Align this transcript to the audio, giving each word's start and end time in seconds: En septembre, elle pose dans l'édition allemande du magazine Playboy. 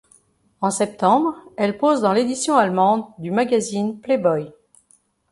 En 0.61 0.71
septembre, 0.71 1.35
elle 1.57 1.77
pose 1.77 2.01
dans 2.01 2.11
l'édition 2.11 2.55
allemande 2.57 3.03
du 3.19 3.29
magazine 3.29 3.99
Playboy. 3.99 4.51